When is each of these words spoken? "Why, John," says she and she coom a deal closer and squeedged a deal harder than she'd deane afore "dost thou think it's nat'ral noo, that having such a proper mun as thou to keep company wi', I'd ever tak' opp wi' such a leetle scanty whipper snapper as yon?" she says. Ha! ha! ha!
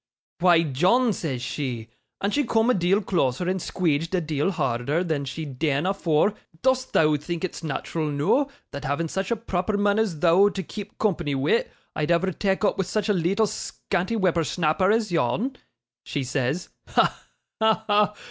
"Why, 0.39 0.63
John," 0.63 1.13
says 1.13 1.43
she 1.43 1.89
and 2.19 2.33
she 2.33 2.43
coom 2.43 2.71
a 2.71 2.73
deal 2.73 3.01
closer 3.03 3.47
and 3.47 3.59
squeedged 3.59 4.15
a 4.15 4.19
deal 4.19 4.49
harder 4.49 5.03
than 5.03 5.25
she'd 5.25 5.59
deane 5.59 5.85
afore 5.85 6.33
"dost 6.63 6.93
thou 6.93 7.15
think 7.17 7.43
it's 7.43 7.61
nat'ral 7.63 8.07
noo, 8.07 8.45
that 8.71 8.83
having 8.83 9.07
such 9.07 9.29
a 9.29 9.35
proper 9.35 9.77
mun 9.77 9.99
as 9.99 10.17
thou 10.19 10.49
to 10.49 10.63
keep 10.63 10.97
company 10.97 11.35
wi', 11.35 11.65
I'd 11.95 12.09
ever 12.09 12.31
tak' 12.31 12.65
opp 12.65 12.79
wi' 12.79 12.83
such 12.83 13.09
a 13.09 13.13
leetle 13.13 13.45
scanty 13.45 14.15
whipper 14.15 14.43
snapper 14.43 14.89
as 14.89 15.11
yon?" 15.11 15.57
she 16.03 16.23
says. 16.23 16.69
Ha! 16.87 17.23
ha! 17.61 17.83
ha! 17.85 18.15